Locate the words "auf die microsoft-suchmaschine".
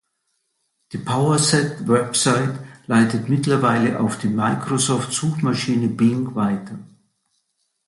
3.99-5.89